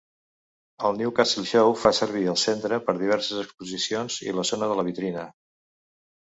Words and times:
El 0.87 0.95
Newcastle 1.01 1.43
Show 1.49 1.75
fa 1.81 1.91
servir 1.97 2.23
el 2.31 2.39
Centre 2.45 2.79
per 2.87 2.95
diverses 3.03 3.43
exposicions 3.43 4.17
i 4.27 4.35
la 4.39 4.47
zona 4.53 4.71
de 4.73 4.81
la 4.81 4.87
vitrina. 4.91 5.29